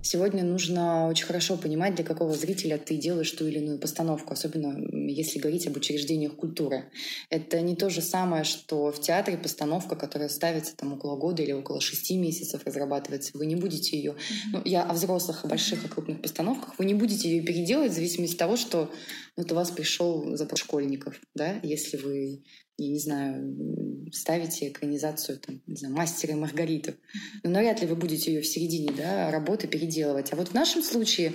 [0.07, 4.79] Сегодня нужно очень хорошо понимать, для какого зрителя ты делаешь ту или иную постановку, особенно
[4.93, 6.93] если говорить об учреждениях культуры.
[7.29, 11.51] Это не то же самое, что в театре постановка, которая ставится там около года или
[11.51, 13.33] около шести месяцев разрабатывается.
[13.35, 14.15] Вы не будете ее...
[14.53, 16.79] Ну, я о взрослых, о больших, о крупных постановках.
[16.79, 18.89] Вы не будете ее переделать в зависимости от того, что
[19.37, 22.45] вот у вас пришел запрос школьников, да, если вы
[22.79, 26.97] я не знаю, ставите экранизацию там, не знаю, мастера и Маргариты.
[27.43, 30.33] Но навряд ли вы будете ее в середине да, работы переделывать.
[30.33, 31.33] А вот в нашем случае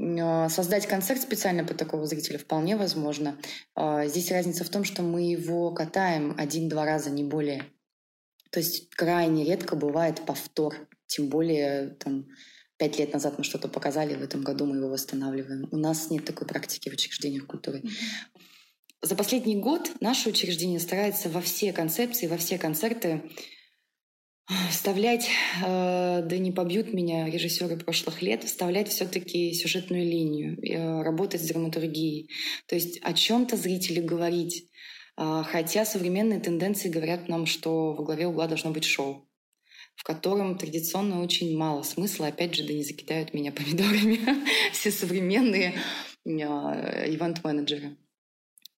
[0.00, 3.38] а, создать концерт специально под такого зрителя вполне возможно.
[3.74, 7.64] А, здесь разница в том, что мы его катаем один-два раза, не более.
[8.50, 10.88] То есть крайне редко бывает повтор.
[11.06, 12.26] Тем более там,
[12.78, 15.68] пять лет назад мы что-то показали, в этом году мы его восстанавливаем.
[15.70, 17.82] У нас нет такой практики в учреждениях культуры.
[19.02, 23.22] За последний год наше учреждение старается во все концепции, во все концерты
[24.70, 25.28] вставлять,
[25.64, 31.48] э, да не побьют меня режиссеры прошлых лет, вставлять все-таки сюжетную линию, э, работать с
[31.48, 32.30] драматургией.
[32.66, 34.68] То есть о чем-то зрителю говорить.
[35.16, 39.26] Э, хотя современные тенденции говорят нам, что во главе угла должно быть шоу.
[39.96, 42.28] в котором традиционно очень мало смысла.
[42.28, 44.18] Опять же, да не закидают меня помидорами
[44.72, 45.74] все современные
[46.24, 47.98] а, ивент-менеджеры.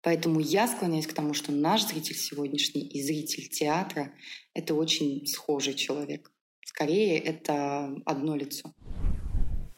[0.04, 4.14] Поэтому я склоняюсь к тому, что наш зритель сегодняшний и зритель театра—
[4.54, 6.32] это очень схожий человек.
[6.66, 8.74] Скорее, это одно лицо.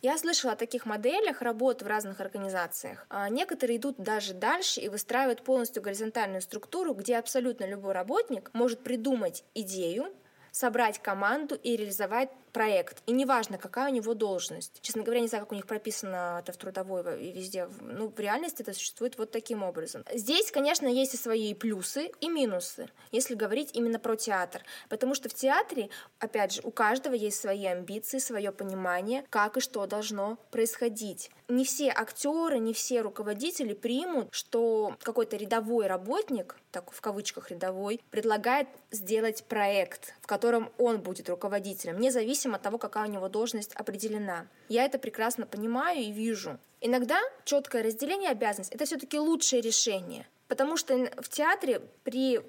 [0.01, 3.05] Я слышала о таких моделях работы в разных организациях.
[3.09, 8.83] А некоторые идут даже дальше и выстраивают полностью горизонтальную структуру, где абсолютно любой работник может
[8.83, 10.13] придумать идею,
[10.51, 13.01] собрать команду и реализовать проект.
[13.07, 14.79] И неважно, какая у него должность.
[14.81, 17.67] Честно говоря, не знаю, как у них прописано это в трудовой и везде.
[17.81, 20.05] Ну, в реальности это существует вот таким образом.
[20.13, 24.63] Здесь, конечно, есть и свои плюсы, и минусы, если говорить именно про театр.
[24.87, 25.89] Потому что в театре,
[26.19, 31.31] опять же, у каждого есть свои амбиции, свое понимание, как и что должно происходить.
[31.49, 37.99] Не все актеры, не все руководители примут, что какой-то рядовой работник, так в кавычках рядовой,
[38.11, 43.29] предлагает сделать проект, в котором он будет руководителем, независимо зависимо от того, какая у него
[43.29, 44.45] должность определена.
[44.69, 46.57] Я это прекрасно понимаю и вижу.
[46.81, 50.25] Иногда четкое разделение обязанностей– это все-таки лучшее решение.
[50.47, 52.39] Потому что в театре при,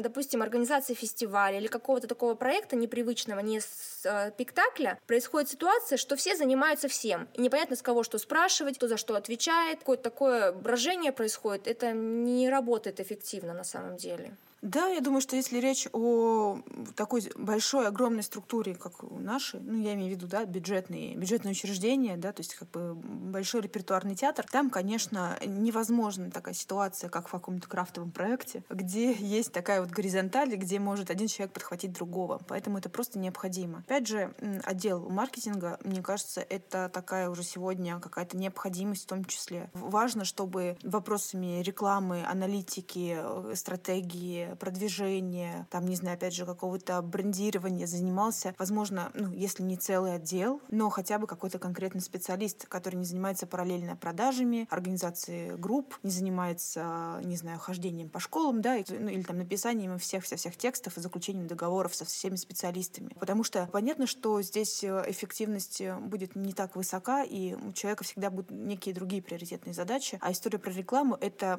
[0.00, 6.36] допустим, организации фестиваля или какого-то такого проекта непривычного, не э, спектакля, происходит ситуация, что все
[6.36, 7.28] занимаются всем.
[7.34, 9.78] И непонятно, с кого что спрашивать, кто за что отвечает.
[9.78, 11.68] Какое-то такое брожение происходит.
[11.68, 14.32] Это не работает эффективно на самом деле.
[14.62, 16.60] Да, я думаю, что если речь о
[16.94, 22.16] такой большой, огромной структуре, как наши, ну, я имею в виду, да, бюджетные, бюджетные учреждения,
[22.16, 27.32] да, то есть как бы большой репертуарный театр, там, конечно, невозможна такая ситуация, как в
[27.32, 32.40] каком-то крафтовом проекте, где есть такая вот горизонталь, где может один человек подхватить другого.
[32.46, 33.80] Поэтому это просто необходимо.
[33.80, 39.70] Опять же, отдел маркетинга, мне кажется, это такая уже сегодня какая-то необходимость в том числе.
[39.74, 47.86] Важно, чтобы вопросами рекламы, аналитики, э, стратегии, продвижения, там, не знаю, опять же, какого-то брендирования
[47.86, 53.04] занимался, возможно, ну, если не целый отдел, но хотя бы какой-то конкретный специалист, который не
[53.04, 59.22] занимается параллельно продажами, организацией групп, не занимается, не знаю, хождением по школам, да, ну, или
[59.22, 63.14] там написанием всех всех всех текстов и заключением договоров со всеми специалистами.
[63.18, 68.04] Потому что понятно, что здесь э, эффективность э, будет не так высока, и у человека
[68.04, 70.18] всегда будут некие другие приоритетные задачи.
[70.20, 71.58] А история про рекламу— это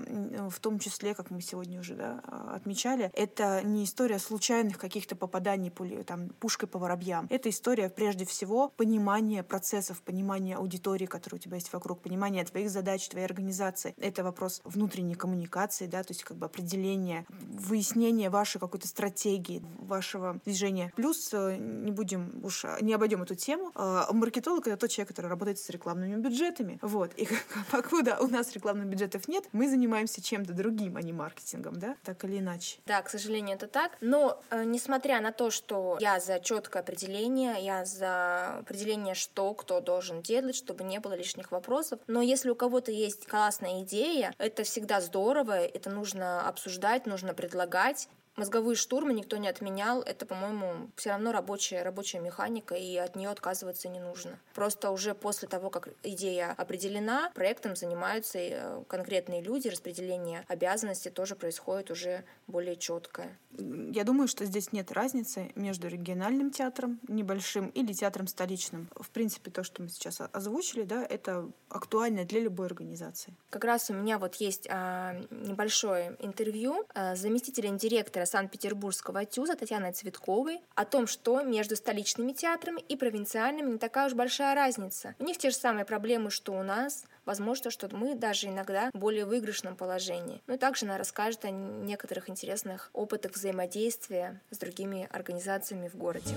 [0.49, 2.19] в том числе, как мы сегодня уже да,
[2.53, 7.27] отмечали, отмечали, это не история случайных каких-то попаданий пули, там, пушкой по воробьям.
[7.29, 12.69] Это история, прежде всего, понимания процессов, понимания аудитории, которая у тебя есть вокруг, понимания твоих
[12.69, 13.93] задач, твоей организации.
[13.97, 20.39] Это вопрос внутренней коммуникации, да, то есть как бы определение, выяснение вашей какой-то стратегии, вашего
[20.45, 20.91] движения.
[20.95, 25.27] Плюс, э, не будем уж, не обойдем эту тему, а, маркетолог— это тот человек, который
[25.27, 26.79] работает с рекламными бюджетами.
[26.81, 27.11] Вот.
[27.17, 27.27] И
[27.71, 32.23] покуда у нас рекламных бюджетов нет, мы занимаемся чем-то другим, а не маркетингом, да, так
[32.25, 32.79] или иначе вещь.
[32.85, 33.97] Да, к сожалению, это так.
[34.01, 39.79] Но э, несмотря на то, что я за четкое определение, я за определение, что кто
[39.79, 41.99] должен делать, чтобы не было лишних вопросов.
[42.07, 48.07] Но если у кого-то есть классная идея, это всегда здорово, это нужно обсуждать, нужно предлагать.
[48.35, 50.01] Мозговые штурмы никто не отменял.
[50.01, 54.39] Это, по-моему, все равно рабочая, рабочая механика, и от нее отказываться не нужно.
[54.55, 61.35] Просто уже после того, как идея определена, проектом занимаются э, конкретные люди, распределение обязанностей тоже
[61.35, 63.37] происходит уже более четкое.
[63.57, 68.89] Я думаю, что здесь нет разницы между региональным театром небольшим или театром столичным.
[68.95, 73.33] В принципе, то, что мы сейчас озвучили, да, это актуально для любой организации.
[73.51, 77.77] Как раз у меня вот есть а, небольшое интервью а, с заместителем
[78.23, 84.07] директора Санкт-Петербургского ТЮЗа Татьяной Цветковой о том, что между столичными театрами и провинциальными не такая
[84.07, 85.15] уж большая разница.
[85.19, 88.97] У них те же самые проблемы, что у нас, возможно, что мы даже иногда в
[88.97, 90.41] более выигрышном положении.
[90.47, 96.35] И также она расскажет о некоторых интересных опытах взаимодействия с другими организациями в городе.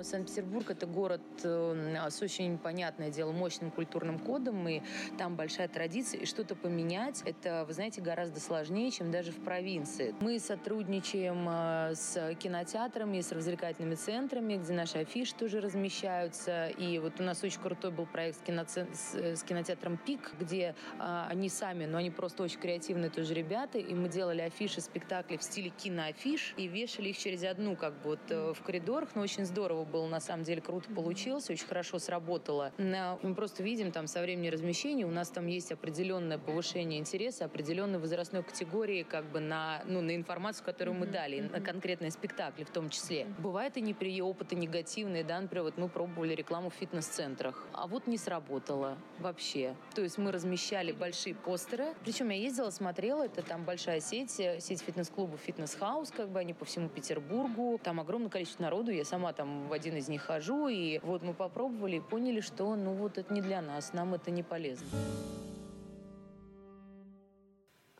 [0.00, 4.80] Санкт-Петербург— это город э, с очень, понятное дело, мощным культурным кодом, и
[5.18, 10.14] там большая традиция, и что-то поменять— это, вы знаете, гораздо сложнее, чем даже в провинции.
[10.20, 17.20] Мы сотрудничаем э, с кинотеатрами, с развлекательными центрами, где наши афиши тоже размещаются, и вот
[17.20, 18.86] у нас очень крутой был проект с, киноце...
[18.94, 23.94] с кинотеатром «Пик», где э, они сами, но они просто очень креативные тоже ребята, и
[23.94, 28.56] мы делали афиши, спектакли в стиле киноафиш, и вешали их через одну, как бы, вот
[28.56, 32.72] в коридорах, но очень здорово было, на самом деле круто получилось, очень хорошо сработало.
[32.78, 37.98] Мы просто видим там со времени размещения у нас там есть определенное повышение интереса, определенной
[37.98, 42.70] возрастной категории как бы на, ну, на информацию, которую мы дали, на конкретные спектакли в
[42.70, 43.26] том числе.
[43.38, 44.20] Бывают и непри...
[44.22, 49.74] опыты негативные, да, например, вот мы пробовали рекламу в фитнес-центрах, а вот не сработало вообще.
[49.94, 54.60] То есть мы размещали большие постеры, причем я ездила, смотрела, это там большая сеть, э,
[54.60, 59.32] сеть фитнес-клубов «Фитнес-хаус», как бы они по всему Петербургу, там огромное количество народу, я сама
[59.32, 63.16] там в один из них хожу, и вот мы попробовали и поняли, что ну вот
[63.16, 64.86] это не для нас, нам это не полезно.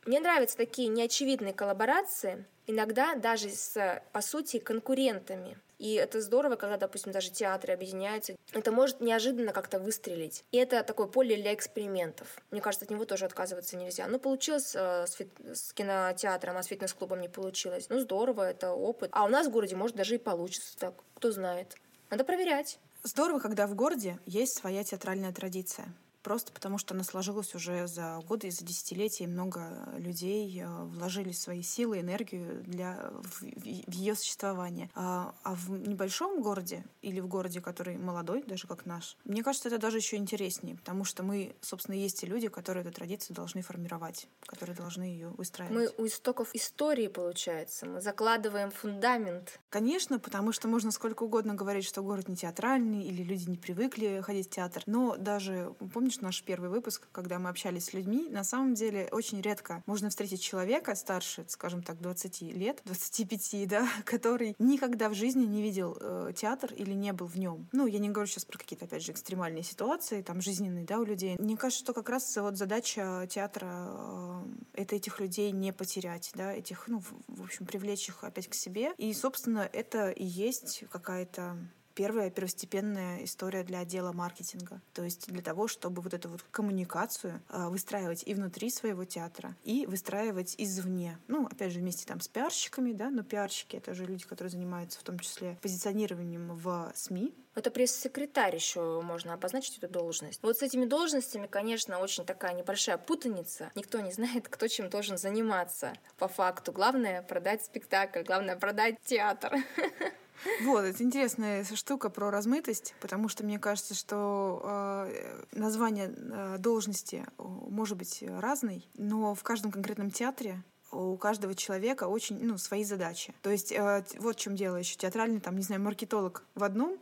[0.05, 5.57] Мне нравятся такие неочевидные коллаборации, иногда даже с, по сути, конкурентами.
[5.83, 8.37] И это здорово, когда, допустим, даже театры объединяются.
[8.53, 10.45] Это может неожиданно как-то выстрелить.
[10.53, 12.39] И это такое поле для экспериментов.
[12.53, 14.07] Мне кажется, от него тоже отказываться нельзя.
[14.07, 15.31] Ну, получилось э, с, фит...
[15.53, 17.87] с кинотеатром, а с фитнес-клубом не получилось.
[17.89, 19.11] Ну, здорово, это опыт.
[19.13, 20.95] А у нас в городе может даже и получится так.
[21.17, 21.75] Кто знает.
[22.11, 22.79] Надо проверять.
[23.03, 25.93] Здорово, когда в городе есть своя театральная традиция
[26.23, 30.67] просто потому что она сложилась уже за годы и за десятилетия, и много людей э,
[30.85, 34.91] вложили свои силы, энергию для, в, в ее существование.
[34.95, 39.69] А, а в небольшом городе или в городе, который молодой, даже как наш, мне кажется,
[39.69, 43.63] это даже еще интереснее, потому что мы, собственно, есть те люди, которые эту традицию должны
[43.63, 45.95] формировать, которые должны ее выстраивать.
[45.99, 47.87] Мы у истоков истории, получается.
[47.87, 49.61] Мы закладываем фундамент.
[49.71, 54.21] Конечно, потому что можно сколько угодно говорить, что город не театральный, или люди не привыкли
[54.23, 54.83] ходить в театр.
[54.87, 59.09] Но даже, помните, помнишь наш первый выпуск, когда мы общались с людьми, на самом деле
[59.13, 65.15] очень редко можно встретить человека старше, скажем так, 20 лет, 25, да, который никогда в
[65.15, 67.69] жизни не видел э, театр или не был в нем.
[67.73, 71.05] Ну, я не говорю сейчас про какие-то, опять же, экстремальные ситуации, там, жизненные, да, у
[71.05, 71.37] людей.
[71.39, 74.43] Мне кажется, что как раз вот задача театра э,—
[74.75, 78.55] это этих людей не потерять, да, этих, ну, в, в общем, привлечь их опять к
[78.55, 78.93] себе.
[78.99, 81.57] И, собственно, это и есть какая-то
[81.95, 84.81] первая первостепенная история для отдела маркетинга.
[84.93, 89.57] То есть для того, чтобы вот эту вот коммуникацию э, выстраивать и внутри своего театра,
[89.65, 91.19] и выстраивать извне.
[91.29, 95.01] Ну, опять же, вместе там с пиарщиками, да, но пиарщики— это же люди, которые занимаются
[95.01, 100.43] в том числе позиционированием в СМИ, это пресс-секретарь еще можно обозначить эту должность.
[100.43, 103.71] Вот с этими должностями, конечно, очень такая небольшая путаница.
[103.75, 106.73] Никто не знает, кто чем должен заниматься по факту.
[106.73, 109.55] Главное— продать спектакль, главное— продать театр.
[110.63, 117.25] Вот, это интересная штука про размытость, потому что мне кажется, что э, название э, должности
[117.39, 123.35] может быть разной, но в каждом конкретном театре у каждого человека очень, ну, свои задачи.
[123.43, 124.97] То есть э, вот в чем дело еще.
[124.97, 126.99] Театральный, там, не знаю, маркетолог в одном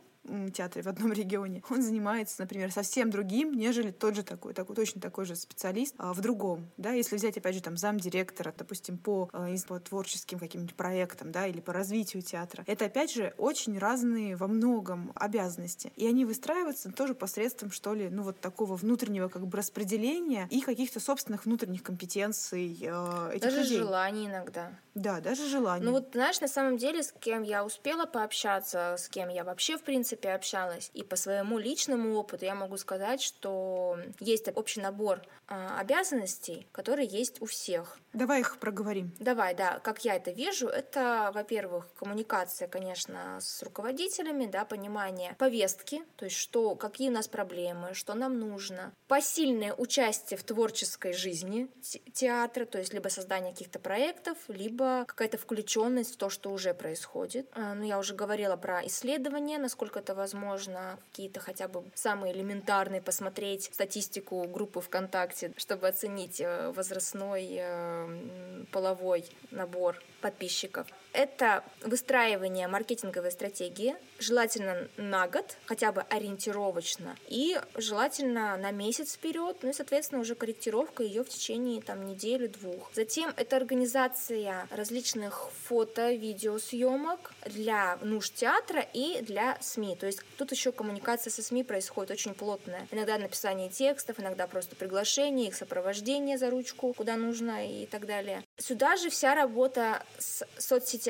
[0.53, 5.01] театре в одном регионе, он занимается, например, совсем другим, нежели тот же такой, такой точно
[5.01, 6.69] такой же специалист а, в другом.
[6.77, 6.91] Да?
[6.91, 11.59] Если взять, опять же, там, замдиректора, допустим, по, э, по творческим каким-нибудь проектам да, или
[11.59, 15.91] по развитию театра, это, опять же, очень разные во многом обязанности.
[15.95, 20.61] И они выстраиваются тоже посредством, что ли, ну вот такого внутреннего как бы распределения и
[20.61, 23.79] каких-то собственных внутренних компетенций э, этих Даже людей.
[23.79, 24.71] желаний иногда.
[24.93, 25.85] Да, даже желание.
[25.85, 29.77] Ну вот, знаешь, на самом деле, с кем я успела пообщаться, с кем я вообще,
[29.77, 35.21] в принципе, общалась, и по своему личному опыту я могу сказать, что есть общий набор
[35.47, 37.97] а, обязанностей, которые есть у всех.
[38.13, 39.13] Давай их проговорим.
[39.19, 39.79] Давай, да.
[39.79, 46.37] Как я это вижу, это, во-первых, коммуникация, конечно, с руководителями, да, понимание повестки, то есть
[46.37, 48.93] что, какие у нас проблемы, что нам нужно.
[49.07, 51.69] Посильное участие в творческой жизни
[52.13, 57.47] театра, то есть либо создание каких-то проектов, либо какая-то включенность в то, что уже происходит.
[57.53, 63.01] А, ну, я уже говорила про исследования, насколько это возможно, какие-то хотя бы самые элементарные,
[63.01, 70.87] посмотреть статистику группы ВКонтакте, чтобы оценить э, возрастной э, половой набор подписчиков.
[71.13, 79.57] Это выстраивание маркетинговой стратегии, желательно на год, хотя бы ориентировочно, и желательно на месяц вперед,
[79.61, 82.91] ну и, соответственно, уже корректировка ее в течение там недели-двух.
[82.93, 89.97] Затем это организация различных фото, видеосъемок для нужд театра и для СМИ.
[89.97, 92.87] То есть тут еще коммуникация со СМИ происходит очень плотная.
[92.91, 98.43] Иногда написание текстов, иногда просто приглашение, их сопровождение за ручку, куда нужно и так далее.
[98.57, 101.00] Сюда же вся работа с соцсетями.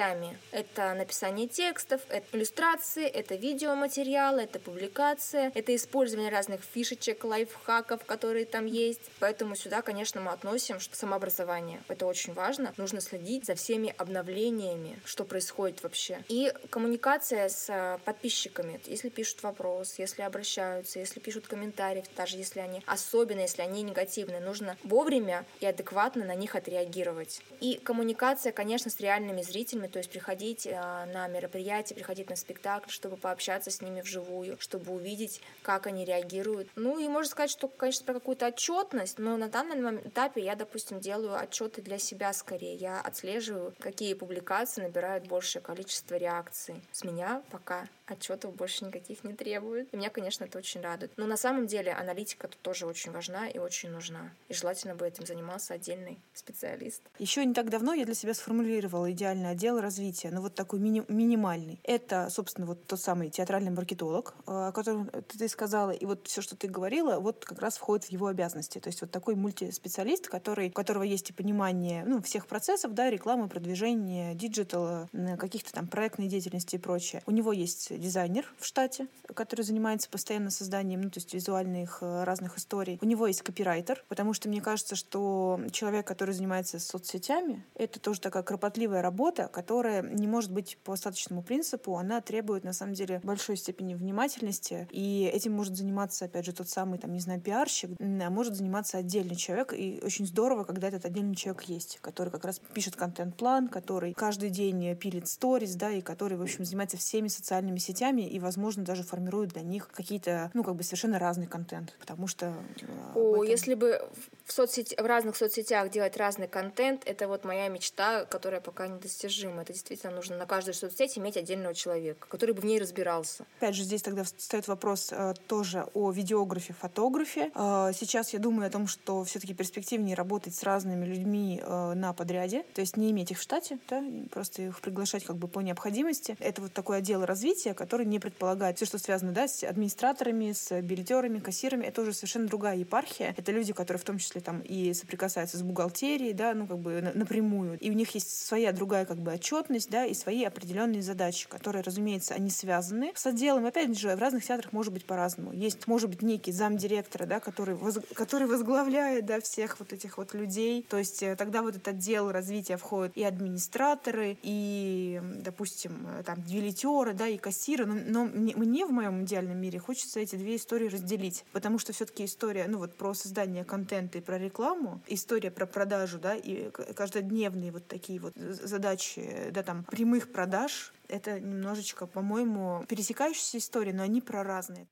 [0.52, 8.46] Это написание текстов, это иллюстрации, это видеоматериалы, это публикация, это использование разных фишечек, лайфхаков, которые
[8.46, 9.02] там есть.
[9.20, 11.82] Поэтому сюда, конечно, мы относим что самообразование.
[11.88, 12.74] Это очень важно.
[12.78, 16.24] Нужно следить за всеми обновлениями, что происходит вообще.
[16.30, 18.80] И коммуникация с э, подписчиками.
[18.86, 24.40] Если пишут вопрос, если обращаются, если пишут комментарии, даже если они, особенно если они негативные,
[24.40, 27.42] нужно вовремя и адекватно на них отреагировать.
[27.60, 32.90] И коммуникация, конечно, с реальными зрителями, то есть приходить а, на мероприятие, приходить на спектакль,
[32.90, 36.70] чтобы пообщаться с ними вживую, чтобы увидеть, как они реагируют.
[36.76, 41.00] Ну и можно сказать, что, конечно, про какую-то отчетность, но на данном этапе я, допустим,
[41.00, 42.76] делаю отчеты для себя скорее.
[42.76, 46.76] Я отслеживаю, какие публикации набирают большее количество реакций.
[46.92, 49.90] С меня пока отчетов больше никаких не требуют.
[49.92, 51.12] И меня, конечно, это очень радует.
[51.18, 54.32] Но на самом деле аналитика тут тоже очень важна и очень нужна.
[54.50, 57.02] И желательно бы этим занимался отдельный специалист.
[57.20, 60.80] Еще не так давно я для себя сформулировала идеальный отдел развития, но ну, вот такой
[60.80, 61.80] мини- минимальный.
[61.84, 66.42] Это, собственно, вот тот самый театральный маркетолог, э, о котором ты сказала, и вот все,
[66.42, 68.80] что ты говорила, вот как раз входит в его обязанности.
[68.80, 73.10] То есть вот такой мультиспециалист, который, у которого есть и понимание ну, всех процессов, да,
[73.10, 77.22] рекламы, продвижения, digital а, каких-то там проектной деятельности и прочее.
[77.26, 82.24] У него есть дизайнер в штате, который занимается постоянно созданием, ну, то есть визуальных э,
[82.24, 83.00] разных историй.
[83.02, 88.20] У него есть копирайтер, потому что мне кажется, что человек, который занимается соцсетями, это тоже
[88.20, 93.22] такая кропотливая работа, которая не может быть по остаточному принципу, она требует, на самом деле,
[93.24, 97.92] большой степени внимательности, и этим может заниматься, опять же, тот самый, там, не знаю, пиарщик,
[98.00, 102.46] а может заниматься отдельный человек, и очень здорово, когда этот отдельный человек есть, который как
[102.46, 107.28] раз пишет контент-план, который каждый день пилит сторис, да, и который, в общем, занимается всеми
[107.28, 107.91] социальными сетями
[108.28, 112.54] и, возможно, даже формирует для них какие-то, ну, как бы совершенно разный контент, потому что...
[112.82, 113.44] Э, О, этом...
[113.44, 114.02] если бы
[114.46, 114.96] в, соцсети...
[114.96, 119.62] в разных соцсетях делать разный контент, это вот моя мечта, которая пока недостижима.
[119.62, 123.46] Это действительно нужно на каждой соцсети иметь отдельного человека, который бы в ней разбирался.
[123.58, 127.52] Опять же, здесь тогда встает вопрос э, тоже о видеографе, фотографе.
[127.56, 132.14] Э, сейчас я думаю о том, что все-таки перспективнее работать с разными людьми э, на
[132.14, 135.60] подряде, то есть не иметь их в штате, да, просто их приглашать как бы по
[135.60, 136.36] необходимости.
[136.40, 140.82] Это вот такой отдел развития, который не предполагает все, что связано да, с администраторами, с
[140.82, 141.86] билетерами, кассирами.
[141.86, 143.34] Это уже совершенно другая епархия.
[143.38, 147.02] Это люди, которые в том числе там и соприкасаются с бухгалтерией, да, ну как бы
[147.14, 147.78] напрямую.
[147.80, 151.84] И у них есть своя другая как бы отчетность, да, и свои определенные задачи, которые,
[151.84, 153.66] разумеется, они связаны с отделом.
[153.66, 155.52] Опять же, в разных театрах может быть по-разному.
[155.54, 160.34] Есть, может быть, некий замдиректора, да, который, воз, который возглавляет, да, всех вот этих вот
[160.34, 160.86] людей.
[160.90, 166.40] То есть э, тогда в этот отдел развития входят и администраторы, и, допустим, э, там,
[166.42, 167.61] билетеры, да, и кассиры.
[167.86, 171.94] Но, но мне, мне в моем идеальном мире хочется эти две истории разделить, потому что
[171.94, 176.70] все-таки история, ну вот про создание контента и про рекламу, история про продажу, да, и
[176.70, 184.04] каждодневные вот такие вот задачи, да, там, прямых продаж, это немножечко, по-моему, пересекающиеся истории, но
[184.04, 184.88] они про разные.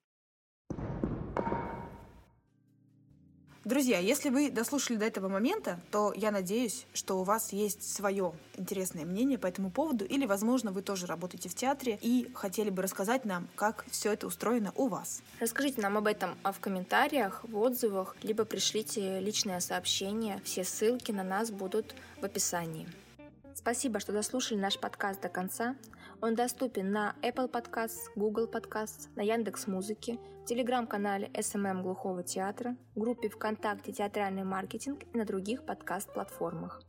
[3.65, 8.31] Друзья, если вы дослушали до этого момента, то я надеюсь, что у вас есть свое
[8.55, 12.81] интересное мнение по этому поводу, или, возможно, вы тоже работаете в театре и хотели бы
[12.81, 15.21] рассказать нам, как все это устроено у вас.
[15.41, 20.39] Расскажите нам об этом а в комментариях, в отзывах, либо пришлите личное сообщение.
[20.45, 22.87] Все ссылки на нас будут в описании.
[23.53, 25.75] Спасибо, что дослушали наш подкаст до конца.
[26.21, 32.75] Он доступен на Apple Podcasts, Google Podcasts, на Яндекс Музыке, в телеграм-канале SMM Глухого театра,
[32.95, 36.81] группе ВКонтакте «Театральный маркетинг» и на других подкаст-платформах.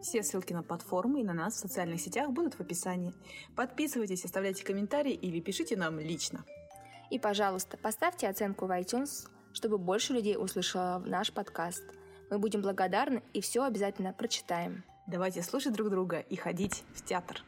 [0.00, 3.14] Все ссылки на платформы и на нас в социальных сетях будут в описании.
[3.56, 6.44] Подписывайтесь, оставляйте комментарии или пишите нам лично.
[7.10, 11.82] И, пожалуйста, поставьте оценку в iTunes, чтобы больше людей услышало наш подкаст.
[12.30, 14.84] Мы будем благодарны и все обязательно прочитаем.
[15.08, 17.42] Давайте слушать друг друга и ходить в театр.